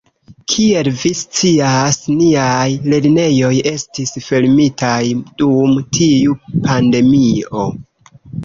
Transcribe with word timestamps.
Kiel 0.51 0.87
vi 1.01 1.09
scias, 1.19 1.99
niaj 2.21 2.63
lernejoj 2.93 3.53
estis 3.73 4.17
fermitaj 4.31 4.99
dum 5.43 5.79
tiu 6.01 6.37
pandemio. 6.67 7.71